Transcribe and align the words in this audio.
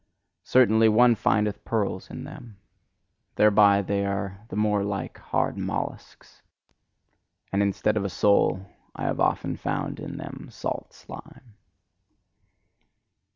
Certainly, 0.45 0.89
one 0.89 1.13
findeth 1.13 1.63
pearls 1.63 2.09
in 2.09 2.23
them: 2.23 2.57
thereby 3.35 3.83
they 3.83 4.03
are 4.03 4.39
the 4.49 4.55
more 4.55 4.83
like 4.83 5.19
hard 5.19 5.57
molluscs. 5.59 6.41
And 7.51 7.61
instead 7.61 7.97
of 7.97 8.03
a 8.03 8.09
soul, 8.09 8.65
I 8.95 9.03
have 9.03 9.19
often 9.19 9.57
found 9.57 9.99
in 9.99 10.17
them 10.17 10.47
salt 10.49 10.93
slime. 10.95 11.53